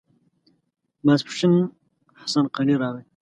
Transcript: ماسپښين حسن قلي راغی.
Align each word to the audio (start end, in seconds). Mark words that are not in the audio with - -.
ماسپښين 1.05 1.53
حسن 2.19 2.45
قلي 2.55 2.75
راغی. 2.81 3.03